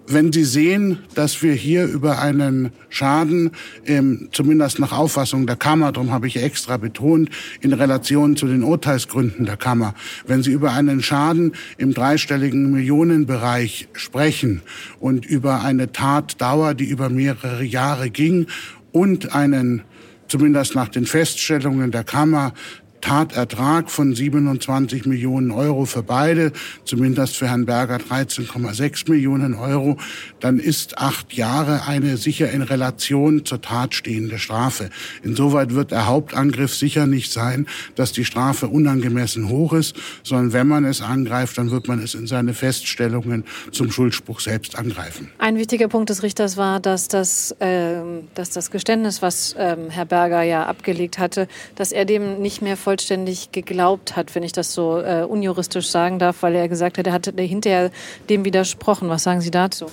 [0.08, 3.52] Wenn Sie sehen, dass wir hier über einen Schaden,
[3.86, 7.30] ähm, zumindest nach Auffassung der Kammer, darum habe ich extra betont,
[7.62, 9.94] in Relation zu den Urteilsgründen der Kammer,
[10.26, 14.62] wenn Sie über einen Schaden im dreistelligen Millionenbereich sprechen
[15.00, 18.48] und über eine Tatdauer, die über mehrere Jahre ging
[18.94, 19.82] und einen,
[20.30, 22.54] zumindest nach den Feststellungen der Kammer,
[23.02, 26.52] Tatertrag von 27 Millionen Euro für beide,
[26.86, 29.98] zumindest für Herrn Berger 13,6 Millionen Euro,
[30.40, 34.90] dann ist acht Jahre eine sicher in Relation zur Tat stehende Strafe.
[35.24, 40.68] Insoweit wird der Hauptangriff sicher nicht sein, dass die Strafe unangemessen hoch ist, sondern wenn
[40.68, 45.30] man es angreift, dann wird man es in seine Feststellungen zum Schuldspruch selbst angreifen.
[45.38, 47.98] Ein wichtiger Punkt des Richters war, dass das, äh,
[48.34, 52.78] dass das Geständnis, was äh, Herr Berger ja abgelegt hatte, dass er dem nicht mehr
[52.88, 57.06] vollständig geglaubt hat, wenn ich das so äh, unjuristisch sagen darf, weil er gesagt hat,
[57.06, 57.92] er hatte hinterher
[58.30, 59.10] dem widersprochen.
[59.10, 59.88] Was sagen Sie dazu?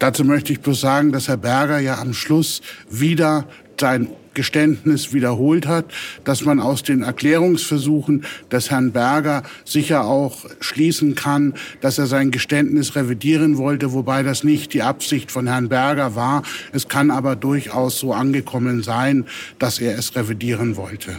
[0.00, 3.46] Dazu möchte ich bloß sagen, dass Herr Berger ja am Schluss wieder
[3.80, 5.84] sein Geständnis wiederholt hat,
[6.24, 12.32] dass man aus den Erklärungsversuchen des Herrn Berger sicher auch schließen kann, dass er sein
[12.32, 16.42] Geständnis revidieren wollte, wobei das nicht die Absicht von Herrn Berger war.
[16.72, 19.26] Es kann aber durchaus so angekommen sein,
[19.60, 21.12] dass er es revidieren wollte.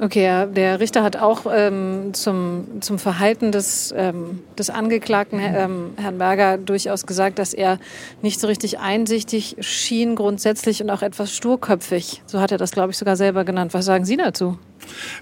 [0.00, 6.18] Okay, der Richter hat auch ähm, zum, zum Verhalten des, ähm, des Angeklagten, ähm, Herrn
[6.18, 7.80] Berger, durchaus gesagt, dass er
[8.22, 12.22] nicht so richtig einsichtig schien grundsätzlich und auch etwas sturköpfig.
[12.26, 13.74] So hat er das, glaube ich, sogar selber genannt.
[13.74, 14.56] Was sagen Sie dazu?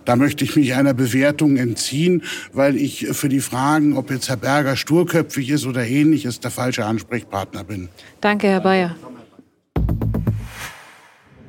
[0.05, 4.37] Da möchte ich mich einer Bewertung entziehen, weil ich für die Fragen, ob jetzt Herr
[4.37, 7.89] Berger sturköpfig ist oder ähnliches, der falsche Ansprechpartner bin.
[8.21, 8.95] Danke, Herr Bayer.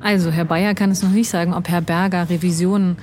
[0.00, 2.96] Also, Herr Bayer kann es noch nicht sagen, ob Herr Berger Revisionen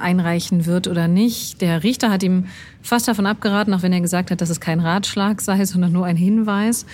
[0.00, 1.60] einreichen wird oder nicht.
[1.60, 2.46] Der Richter hat ihm
[2.82, 6.06] fast davon abgeraten, auch wenn er gesagt hat, dass es kein Ratschlag sei, sondern nur
[6.06, 6.86] ein Hinweis.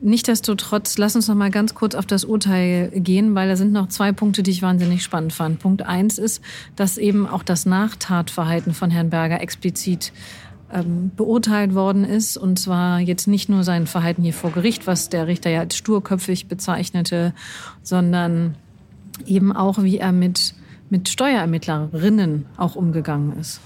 [0.00, 3.88] Nichtsdestotrotz, lass uns noch mal ganz kurz auf das Urteil gehen, weil da sind noch
[3.88, 5.58] zwei Punkte, die ich wahnsinnig spannend fand.
[5.58, 6.40] Punkt eins ist,
[6.76, 10.12] dass eben auch das Nachtatverhalten von Herrn Berger explizit
[10.72, 12.36] ähm, beurteilt worden ist.
[12.36, 15.76] Und zwar jetzt nicht nur sein Verhalten hier vor Gericht, was der Richter ja als
[15.76, 17.34] sturköpfig bezeichnete,
[17.82, 18.54] sondern
[19.26, 20.54] eben auch, wie er mit,
[20.90, 23.60] mit Steuerermittlerinnen auch umgegangen ist.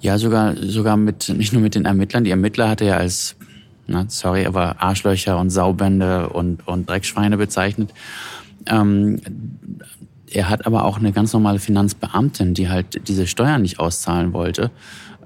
[0.00, 2.24] Ja, sogar, sogar mit, nicht nur mit den Ermittlern.
[2.24, 3.36] Die Ermittler hatte er als,
[3.86, 7.90] na, sorry, aber Arschlöcher und Saubände und, und Dreckschweine bezeichnet.
[8.66, 9.20] Ähm,
[10.30, 14.70] er hat aber auch eine ganz normale Finanzbeamtin, die halt diese Steuern nicht auszahlen wollte,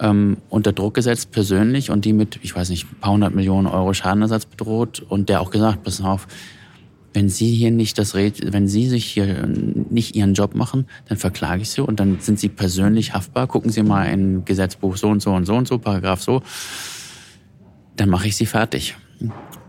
[0.00, 3.66] ähm, unter Druck gesetzt persönlich und die mit, ich weiß nicht, ein paar hundert Millionen
[3.66, 6.28] Euro Schadenersatz bedroht und der auch gesagt, pass auf,
[7.14, 11.18] wenn Sie hier nicht das Red, wenn Sie sich hier nicht Ihren Job machen, dann
[11.18, 13.46] verklage ich Sie und dann sind Sie persönlich haftbar.
[13.46, 16.42] Gucken Sie mal in Gesetzbuch so und so und so und so, Paragraph so.
[17.96, 18.96] Dann mache ich Sie fertig.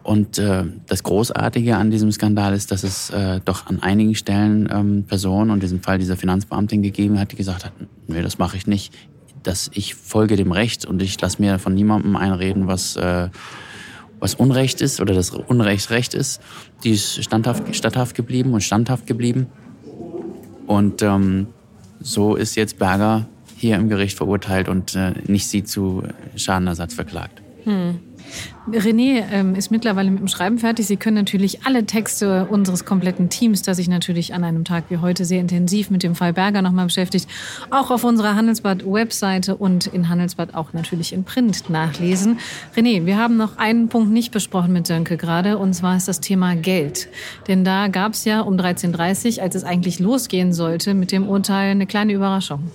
[0.03, 4.67] Und äh, das Großartige an diesem Skandal ist, dass es äh, doch an einigen Stellen
[4.71, 7.73] ähm, Personen und in diesem Fall dieser Finanzbeamtin gegeben hat, die gesagt hat,
[8.07, 8.93] nee, das mache ich nicht.
[9.43, 13.29] Dass ich folge dem Recht und ich lasse mir von niemandem einreden, was äh,
[14.19, 16.41] was Unrecht ist oder das Unrecht Recht ist,
[16.83, 19.47] die ist standhaft, statthaft geblieben und standhaft geblieben.
[20.67, 21.47] Und ähm,
[21.99, 23.27] so ist jetzt Berger
[23.57, 26.03] hier im Gericht verurteilt und äh, nicht sie zu
[26.35, 27.41] Schadenersatz verklagt.
[27.63, 27.99] Hm.
[28.71, 30.87] René ähm, ist mittlerweile mit dem Schreiben fertig.
[30.87, 34.97] Sie können natürlich alle Texte unseres kompletten Teams, das sich natürlich an einem Tag wie
[34.97, 37.27] heute sehr intensiv mit dem Fall Berger nochmal beschäftigt,
[37.71, 42.39] auch auf unserer Handelsblatt-Webseite und in Handelsblatt auch natürlich in Print nachlesen.
[42.75, 46.19] René, wir haben noch einen Punkt nicht besprochen mit Sönke gerade, und zwar ist das
[46.19, 47.07] Thema Geld.
[47.47, 51.27] Denn da gab es ja um 13.30 Uhr, als es eigentlich losgehen sollte, mit dem
[51.27, 52.71] Urteil eine kleine Überraschung.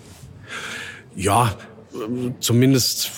[1.16, 1.52] Ja,
[2.40, 3.10] zumindest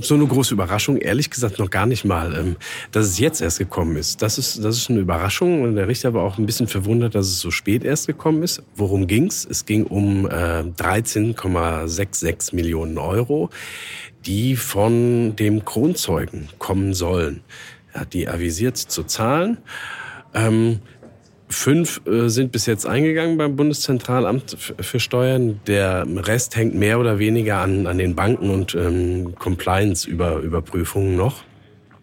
[0.00, 2.56] so eine große Überraschung, ehrlich gesagt noch gar nicht mal, ähm,
[2.92, 4.22] dass es jetzt erst gekommen ist.
[4.22, 7.26] Das ist, das ist eine Überraschung und der Richter war auch ein bisschen verwundert, dass
[7.26, 8.62] es so spät erst gekommen ist.
[8.74, 9.46] Worum ging's?
[9.48, 13.50] Es ging um äh, 13,66 Millionen Euro,
[14.24, 17.42] die von dem Kronzeugen kommen sollen.
[17.92, 19.58] Er hat die avisiert zu zahlen.
[21.48, 25.60] Fünf äh, sind bis jetzt eingegangen beim Bundeszentralamt für Steuern.
[25.66, 31.44] Der Rest hängt mehr oder weniger an, an den Banken und ähm, Compliance-Überprüfungen noch.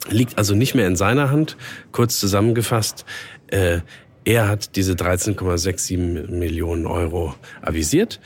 [0.09, 1.57] Liegt also nicht mehr in seiner Hand.
[1.91, 3.05] Kurz zusammengefasst,
[3.47, 3.79] äh,
[4.25, 5.97] er hat diese 13,67
[6.31, 8.21] Millionen Euro avisiert.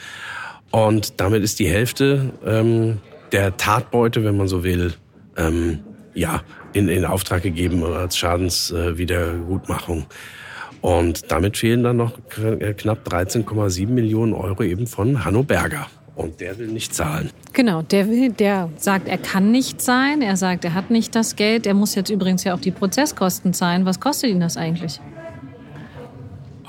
[0.70, 3.00] Und damit ist die Hälfte ähm,
[3.32, 4.94] der Tatbeute, wenn man so will,
[5.36, 5.80] ähm,
[6.14, 10.02] ja, in, in Auftrag gegeben als Schadenswiedergutmachung.
[10.02, 10.06] Äh,
[10.88, 15.88] und damit fehlen dann noch knapp 13,7 Millionen Euro eben von Hanno Berger.
[16.16, 17.30] Und der will nicht zahlen.
[17.52, 20.22] Genau, der will, der sagt, er kann nicht zahlen.
[20.22, 21.68] Er sagt, er hat nicht das Geld.
[21.68, 23.86] Er muss jetzt übrigens ja auch die Prozesskosten zahlen.
[23.86, 25.02] Was kostet ihn das eigentlich?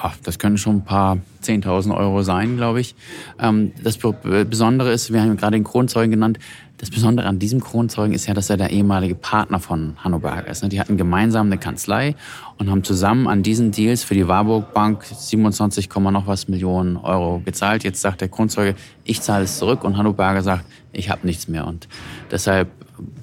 [0.00, 2.94] Ach, das können schon ein paar 10.000 Euro sein, glaube ich.
[3.40, 6.38] Ähm, das Besondere ist, wir haben gerade den Kronzeugen genannt,
[6.78, 10.46] das Besondere an diesem Kronzeugen ist ja, dass er der ehemalige Partner von Hanno Berger
[10.46, 10.62] ist.
[10.62, 10.68] Ne?
[10.68, 12.14] Die hatten gemeinsam eine Kanzlei
[12.56, 17.42] und haben zusammen an diesen Deals für die Warburg Bank 27, noch was Millionen Euro
[17.44, 17.82] gezahlt.
[17.82, 21.48] Jetzt sagt der Kronzeuge, ich zahle es zurück und Hanno Berger sagt, ich habe nichts
[21.48, 21.66] mehr.
[21.66, 21.88] Und
[22.30, 22.68] deshalb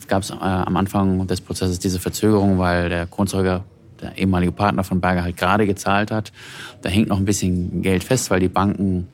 [0.07, 3.63] gab es äh, am Anfang des Prozesses diese Verzögerung, weil der Kronzeuge
[4.05, 6.31] der ehemalige Partner von Berger halt gerade gezahlt hat.
[6.81, 9.07] Da hängt noch ein bisschen Geld fest, weil die Banken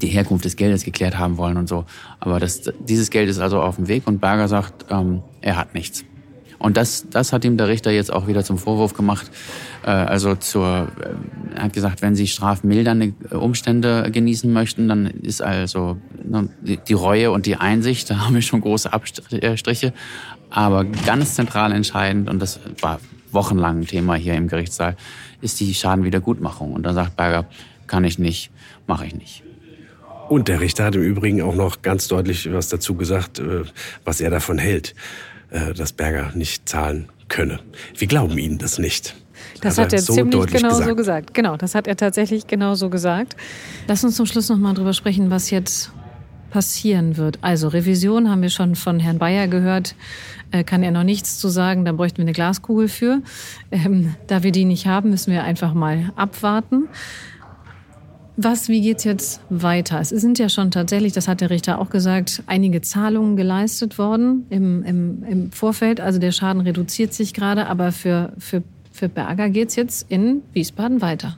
[0.00, 1.84] die Herkunft des Geldes geklärt haben wollen und so.
[2.20, 5.74] Aber das, dieses Geld ist also auf dem Weg und Berger sagt, ähm, er hat
[5.74, 6.04] nichts.
[6.58, 9.30] Und das, das hat ihm der Richter jetzt auch wieder zum Vorwurf gemacht.
[9.82, 15.40] Äh, also zur, äh, er hat gesagt, wenn Sie strafmildernde Umstände genießen möchten, dann ist
[15.40, 19.94] also ne, die Reue und die Einsicht, da haben wir schon große Abstriche.
[20.50, 23.00] Aber ganz zentral entscheidend, und das war
[23.32, 24.96] wochenlang ein Thema hier im Gerichtssaal,
[25.40, 26.72] ist die Schadenwiedergutmachung.
[26.72, 27.46] Und da sagt Berger,
[27.86, 28.50] kann ich nicht,
[28.86, 29.42] mache ich nicht.
[30.28, 33.64] Und der Richter hat im Übrigen auch noch ganz deutlich was dazu gesagt, äh,
[34.04, 34.94] was er davon hält,
[35.50, 37.58] äh, dass Berger nicht zahlen könne.
[37.96, 39.16] Wir glauben Ihnen das nicht.
[39.60, 40.88] Das hat, hat er, so ziemlich genau gesagt.
[40.88, 41.34] so gesagt.
[41.34, 43.36] Genau, das hat er tatsächlich genau so gesagt.
[43.88, 45.90] Lass uns zum Schluss noch mal drüber sprechen, was jetzt
[46.50, 47.38] passieren wird.
[47.40, 49.94] Also Revision haben wir schon von Herrn Bayer gehört,
[50.50, 53.22] äh, kann er noch nichts zu sagen, da bräuchten wir eine Glaskugel für.
[53.70, 56.88] Ähm, da wir die nicht haben, müssen wir einfach mal abwarten.
[58.36, 60.00] Was, wie geht's jetzt weiter?
[60.00, 64.46] Es sind ja schon tatsächlich, das hat der Richter auch gesagt, einige Zahlungen geleistet worden
[64.48, 66.00] im, im, im Vorfeld.
[66.00, 71.02] Also der Schaden reduziert sich gerade, aber für, für, für Berger geht's jetzt in Wiesbaden
[71.02, 71.36] weiter.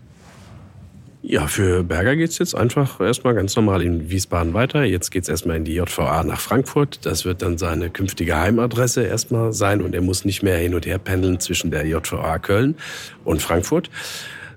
[1.25, 4.83] Ja, für Berger geht's jetzt einfach erstmal ganz normal in Wiesbaden weiter.
[4.83, 7.07] Jetzt geht's erstmal in die JVA nach Frankfurt.
[7.07, 10.85] Das wird dann seine künftige Heimadresse erstmal sein und er muss nicht mehr hin und
[10.85, 12.75] her pendeln zwischen der JVA Köln
[13.23, 13.89] und Frankfurt.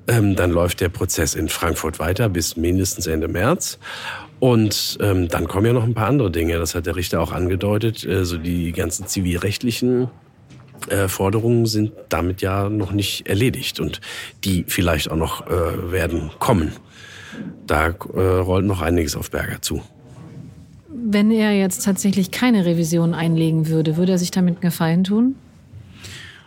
[0.07, 3.77] Ähm, dann läuft der Prozess in Frankfurt weiter bis mindestens Ende März.
[4.39, 6.57] Und ähm, dann kommen ja noch ein paar andere Dinge.
[6.57, 8.07] Das hat der Richter auch angedeutet.
[8.09, 10.09] Also die ganzen zivilrechtlichen
[10.89, 14.01] äh, Forderungen sind damit ja noch nicht erledigt und
[14.43, 16.73] die vielleicht auch noch äh, werden kommen.
[17.67, 19.81] Da äh, rollt noch einiges auf Berger zu.
[20.87, 25.35] Wenn er jetzt tatsächlich keine Revision einlegen würde, würde er sich damit einen Gefallen tun?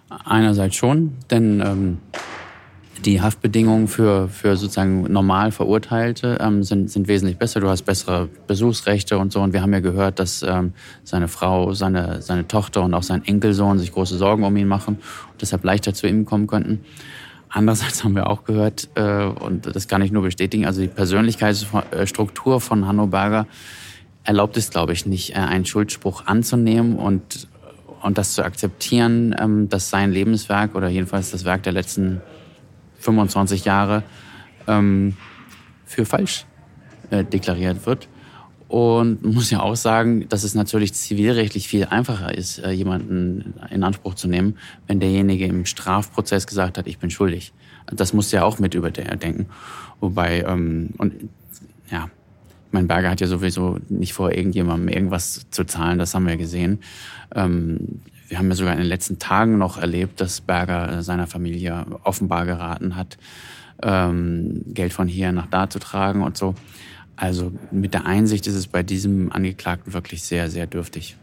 [0.08, 1.98] Einerseits schon, denn ähm,
[3.04, 7.60] die Haftbedingungen für, für sozusagen normal Verurteilte ähm, sind, sind wesentlich besser.
[7.60, 9.40] Du hast bessere Besuchsrechte und so.
[9.40, 10.72] Und wir haben ja gehört, dass ähm,
[11.04, 14.96] seine Frau, seine, seine Tochter und auch sein Enkelsohn sich große Sorgen um ihn machen
[15.32, 16.80] und deshalb leichter zu ihm kommen könnten.
[17.48, 22.60] Andererseits haben wir auch gehört, äh, und das kann ich nur bestätigen, also die Persönlichkeitsstruktur
[22.60, 23.46] von Hanno Berger
[24.24, 27.48] erlaubt es, glaube ich, nicht, äh, einen Schuldspruch anzunehmen und,
[28.02, 32.20] und das zu akzeptieren, ähm, dass sein Lebenswerk oder jedenfalls das Werk der letzten
[33.08, 34.02] 25 Jahre
[34.66, 35.16] ähm,
[35.86, 36.44] für falsch
[37.10, 38.06] äh, deklariert wird.
[38.68, 43.54] Und man muss ja auch sagen, dass es natürlich zivilrechtlich viel einfacher ist, äh, jemanden
[43.70, 47.54] in Anspruch zu nehmen, wenn derjenige im Strafprozess gesagt hat, ich bin schuldig.
[47.86, 49.46] Das muss ja auch mit überdenken.
[50.00, 51.14] Wobei, ähm, und
[51.90, 52.10] ja,
[52.70, 56.80] mein Berger hat ja sowieso nicht vor, irgendjemandem irgendwas zu zahlen, das haben wir gesehen.
[57.34, 61.86] Ähm, wir haben ja sogar in den letzten Tagen noch erlebt, dass Berger seiner Familie
[62.04, 63.18] offenbar geraten hat,
[63.82, 66.54] ähm, Geld von hier nach da zu tragen und so.
[67.16, 71.16] Also mit der Einsicht ist es bei diesem Angeklagten wirklich sehr, sehr dürftig.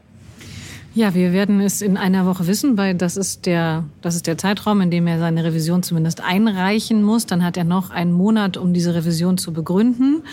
[0.96, 4.38] Ja, wir werden es in einer Woche wissen, weil das ist der, das ist der
[4.38, 7.26] Zeitraum, in dem er seine Revision zumindest einreichen muss.
[7.26, 10.24] Dann hat er noch einen Monat, um diese Revision zu begründen.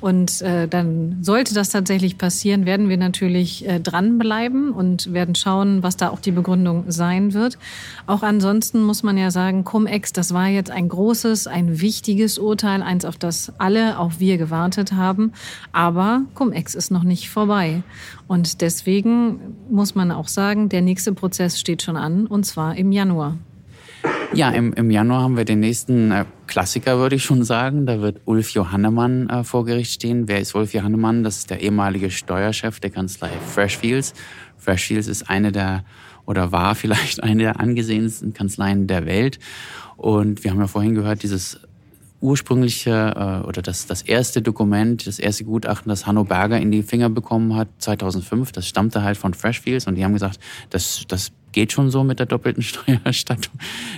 [0.00, 5.82] Und äh, dann sollte das tatsächlich passieren, werden wir natürlich äh, dranbleiben und werden schauen,
[5.82, 7.58] was da auch die Begründung sein wird.
[8.06, 12.82] Auch ansonsten muss man ja sagen, Cum-Ex, das war jetzt ein großes, ein wichtiges Urteil,
[12.82, 15.32] eins, auf das alle, auch wir gewartet haben.
[15.72, 17.82] Aber Cum-Ex ist noch nicht vorbei.
[18.28, 22.92] Und deswegen muss man auch sagen, der nächste Prozess steht schon an, und zwar im
[22.92, 23.36] Januar.
[24.34, 27.86] Ja, im, im Januar haben wir den nächsten äh, Klassiker, würde ich schon sagen.
[27.86, 30.28] Da wird Ulf Johannemann äh, vor Gericht stehen.
[30.28, 31.24] Wer ist Ulf Johannemann?
[31.24, 34.12] Das ist der ehemalige Steuerchef der Kanzlei Freshfields.
[34.58, 35.84] Freshfields ist eine der
[36.26, 39.38] oder war vielleicht eine der angesehensten Kanzleien der Welt.
[39.96, 41.60] Und wir haben ja vorhin gehört, dieses
[42.20, 46.82] ursprüngliche äh, oder das, das erste Dokument, das erste Gutachten, das Hanno Berger in die
[46.82, 50.38] Finger bekommen hat, 2005, das stammte halt von Freshfields und die haben gesagt,
[50.70, 53.54] das, das geht schon so mit der doppelten Steuererstattung.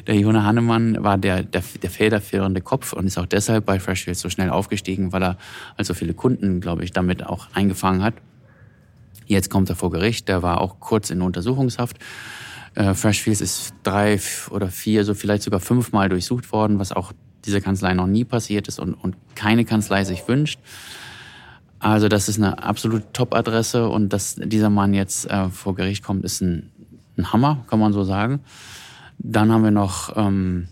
[0.07, 4.21] Der Jona Hannemann war der, der, der federführende Kopf und ist auch deshalb bei Freshfields
[4.21, 5.39] so schnell aufgestiegen, weil er
[5.77, 8.15] also viele Kunden, glaube ich, damit auch eingefangen hat.
[9.27, 11.99] Jetzt kommt er vor Gericht, der war auch kurz in Untersuchungshaft.
[12.75, 17.13] Äh, Freshfields ist drei oder vier, so vielleicht sogar fünfmal durchsucht worden, was auch
[17.45, 20.59] diese Kanzlei noch nie passiert ist und, und keine Kanzlei sich wünscht.
[21.79, 26.25] Also das ist eine absolute Top-Adresse und dass dieser Mann jetzt äh, vor Gericht kommt,
[26.25, 26.71] ist ein,
[27.21, 28.40] ein Hammer, kann man so sagen.
[29.18, 30.68] Dann haben wir noch ähm,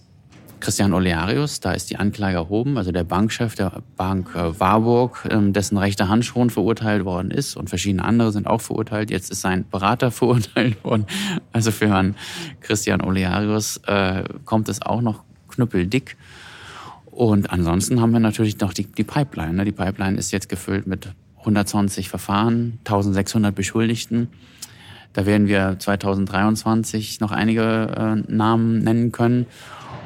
[0.61, 5.53] Christian Olearius, da ist die Anklage erhoben, also der Bankchef der Bank äh, Warburg, ähm,
[5.53, 9.11] dessen rechte Hand schon verurteilt worden ist und verschiedene andere sind auch verurteilt.
[9.11, 11.07] Jetzt ist sein Berater verurteilt worden.
[11.53, 12.16] Also für Herrn
[12.61, 16.16] Christian Olearius äh, kommt es auch noch knüppeldick.
[17.11, 19.55] Und ansonsten haben wir natürlich noch die, die Pipeline.
[19.55, 19.64] Ne?
[19.64, 21.09] Die Pipeline ist jetzt gefüllt mit
[21.40, 24.28] 120 Verfahren, 1600 Beschuldigten.
[25.12, 29.46] Da werden wir 2023 noch einige äh, Namen nennen können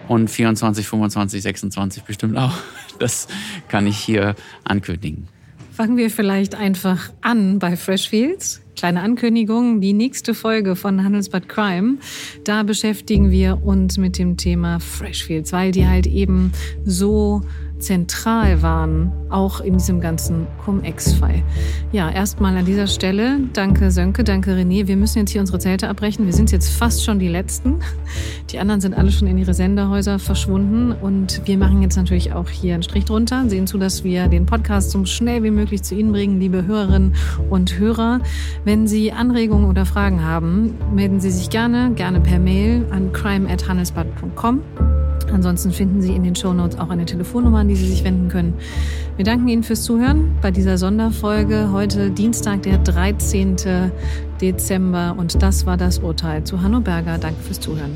[0.09, 2.55] und 24, 25, 26 bestimmt auch.
[2.99, 3.27] Das
[3.69, 5.27] kann ich hier ankündigen.
[5.73, 8.61] Fangen wir vielleicht einfach an bei Freshfields.
[8.77, 11.97] Kleine Ankündigung, die nächste Folge von Handelsbad Crime,
[12.45, 16.53] da beschäftigen wir uns mit dem Thema Freshfields, weil die halt eben
[16.85, 17.43] so
[17.83, 21.43] zentral waren, auch in diesem ganzen Cum-Ex-Fall.
[21.91, 24.87] Ja, erstmal an dieser Stelle danke Sönke, danke René.
[24.87, 26.27] Wir müssen jetzt hier unsere Zelte abbrechen.
[26.27, 27.81] Wir sind jetzt fast schon die Letzten.
[28.51, 32.49] Die anderen sind alle schon in ihre Senderhäuser verschwunden und wir machen jetzt natürlich auch
[32.49, 35.95] hier einen Strich drunter, sehen zu, dass wir den Podcast so schnell wie möglich zu
[35.95, 37.15] Ihnen bringen, liebe Hörerinnen
[37.51, 38.21] und Hörer.
[38.65, 45.02] Wenn Sie Anregungen oder Fragen haben, melden Sie sich gerne, gerne per Mail an crime@handelsbad.com.
[45.33, 48.55] Ansonsten finden Sie in den Shownotes auch eine Telefonnummer, an die Sie sich wenden können.
[49.17, 51.71] Wir danken Ihnen fürs Zuhören bei dieser Sonderfolge.
[51.73, 53.57] Heute Dienstag, der 13.
[54.41, 55.15] Dezember.
[55.17, 57.19] Und das war das Urteil zu Hanno Berger.
[57.19, 57.93] Danke fürs Zuhören.